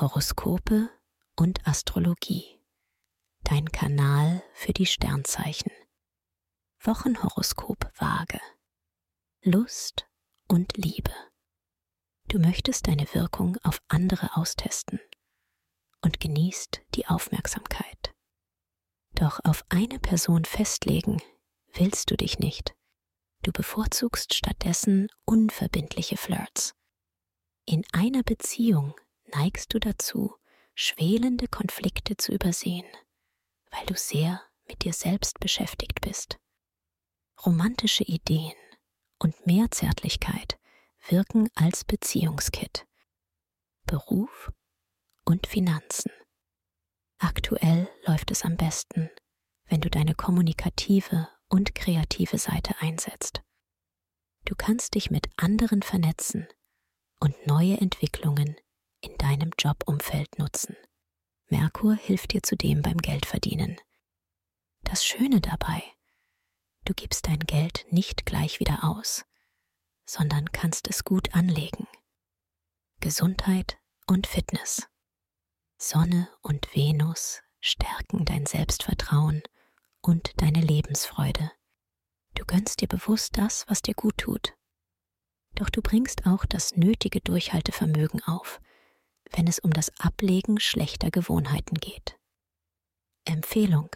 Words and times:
Horoskope 0.00 0.90
und 1.34 1.66
Astrologie. 1.66 2.62
Dein 3.42 3.72
Kanal 3.72 4.44
für 4.54 4.72
die 4.72 4.86
Sternzeichen. 4.86 5.72
Wochenhoroskop 6.78 7.90
Waage. 7.96 8.40
Lust 9.42 10.06
und 10.46 10.76
Liebe. 10.76 11.10
Du 12.28 12.38
möchtest 12.38 12.86
deine 12.86 13.12
Wirkung 13.12 13.56
auf 13.64 13.82
andere 13.88 14.36
austesten 14.36 15.00
und 16.00 16.20
genießt 16.20 16.80
die 16.94 17.08
Aufmerksamkeit. 17.08 18.14
Doch 19.14 19.40
auf 19.42 19.64
eine 19.68 19.98
Person 19.98 20.44
festlegen 20.44 21.20
willst 21.72 22.12
du 22.12 22.16
dich 22.16 22.38
nicht. 22.38 22.72
Du 23.42 23.50
bevorzugst 23.50 24.32
stattdessen 24.32 25.08
unverbindliche 25.24 26.16
Flirts. 26.16 26.76
In 27.64 27.84
einer 27.92 28.22
Beziehung 28.22 28.94
neigst 29.34 29.72
du 29.74 29.78
dazu, 29.78 30.34
schwelende 30.74 31.48
Konflikte 31.48 32.16
zu 32.16 32.32
übersehen, 32.32 32.86
weil 33.70 33.86
du 33.86 33.94
sehr 33.94 34.42
mit 34.68 34.84
dir 34.84 34.92
selbst 34.92 35.40
beschäftigt 35.40 36.00
bist. 36.00 36.38
Romantische 37.44 38.04
Ideen 38.04 38.54
und 39.18 39.46
mehr 39.46 39.70
Zärtlichkeit 39.70 40.58
wirken 41.08 41.48
als 41.54 41.84
Beziehungskit. 41.84 42.86
Beruf 43.86 44.52
und 45.24 45.46
Finanzen. 45.46 46.12
Aktuell 47.18 47.88
läuft 48.06 48.30
es 48.30 48.44
am 48.44 48.56
besten, 48.56 49.10
wenn 49.66 49.80
du 49.80 49.90
deine 49.90 50.14
kommunikative 50.14 51.28
und 51.48 51.74
kreative 51.74 52.38
Seite 52.38 52.74
einsetzt. 52.80 53.42
Du 54.44 54.54
kannst 54.54 54.94
dich 54.94 55.10
mit 55.10 55.28
anderen 55.36 55.82
vernetzen 55.82 56.46
und 57.20 57.34
neue 57.46 57.78
Entwicklungen 57.78 58.56
in 59.00 59.16
deinem 59.18 59.50
Jobumfeld 59.58 60.38
nutzen. 60.38 60.76
Merkur 61.48 61.94
hilft 61.94 62.32
dir 62.32 62.42
zudem 62.42 62.82
beim 62.82 62.98
Geldverdienen. 62.98 63.78
Das 64.82 65.04
Schöne 65.04 65.40
dabei, 65.40 65.82
du 66.84 66.94
gibst 66.94 67.26
dein 67.26 67.40
Geld 67.40 67.86
nicht 67.90 68.26
gleich 68.26 68.60
wieder 68.60 68.84
aus, 68.84 69.24
sondern 70.04 70.50
kannst 70.52 70.88
es 70.88 71.04
gut 71.04 71.34
anlegen. 71.34 71.86
Gesundheit 73.00 73.78
und 74.06 74.26
Fitness. 74.26 74.88
Sonne 75.76 76.28
und 76.42 76.74
Venus 76.74 77.40
stärken 77.60 78.24
dein 78.24 78.46
Selbstvertrauen 78.46 79.42
und 80.00 80.32
deine 80.40 80.60
Lebensfreude. 80.60 81.52
Du 82.34 82.44
gönnst 82.44 82.80
dir 82.80 82.88
bewusst 82.88 83.36
das, 83.38 83.64
was 83.68 83.82
dir 83.82 83.94
gut 83.94 84.18
tut. 84.18 84.54
Doch 85.54 85.70
du 85.70 85.82
bringst 85.82 86.26
auch 86.26 86.44
das 86.46 86.76
nötige 86.76 87.20
Durchhaltevermögen 87.20 88.22
auf, 88.24 88.60
wenn 89.32 89.46
es 89.46 89.58
um 89.58 89.72
das 89.72 89.90
Ablegen 89.98 90.60
schlechter 90.60 91.10
Gewohnheiten 91.10 91.76
geht. 91.76 92.18
Empfehlung. 93.24 93.90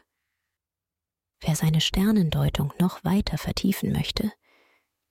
Wer 1.41 1.57
seine 1.57 1.81
Sternendeutung 1.81 2.73
noch 2.79 3.03
weiter 3.05 3.39
vertiefen 3.39 3.93
möchte, 3.93 4.33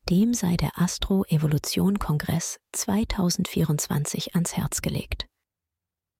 dem 0.09 0.33
sei 0.33 0.57
der 0.57 0.79
Astro-Evolution-Kongress 0.79 2.59
2024 2.71 4.35
ans 4.35 4.55
Herz 4.55 4.81
gelegt. 4.81 5.27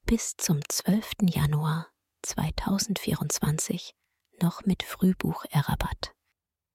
Bis 0.06 0.36
zum 0.38 0.60
12. 0.68 1.30
Januar 1.34 1.88
2024 2.24 3.96
noch 4.42 4.66
mit 4.66 4.84
Frühbuch-Rabatt. 4.84 6.14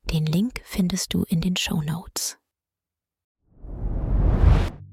Den 0.05 0.27
Link 0.27 0.61
findest 0.65 1.13
du 1.15 1.25
in 1.25 1.41
den 1.41 1.57
Show 1.57 1.83
Notes. 1.83 2.39